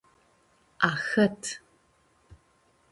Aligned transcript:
Ahãt. 0.89 1.43